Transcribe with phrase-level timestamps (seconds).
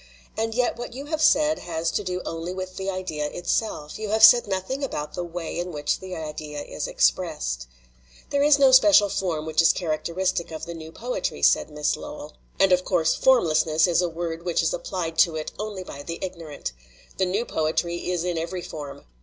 [0.35, 3.99] And yet what you have said has to do only with the idea itself.
[3.99, 7.67] You have said nothing about the way in which the idea is expressed."
[8.31, 12.33] "There is no special form which is characteristic of the new poetry, ''said Miss Lowell,
[12.59, 16.17] ''and of course 'formlessness' is a word which is applied to it only by the
[16.23, 16.71] ignorant.
[17.17, 19.05] The new poetry is in every form.